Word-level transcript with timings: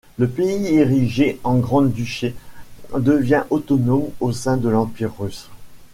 Le 0.17 0.27
pays, 0.27 0.65
érigé 0.65 1.39
en 1.43 1.57
grand-duché, 1.59 2.33
devient 2.97 3.43
autonome 3.51 4.09
au 4.19 4.31
sein 4.31 4.57
de 4.57 4.67
l'Empire 4.67 5.11
russe. 5.19 5.51